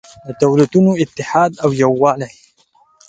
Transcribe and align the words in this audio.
د 0.25 0.27
دولتونو 0.41 0.91
اتحاد 1.03 1.51
او 1.63 1.69
یووالی 1.83 2.33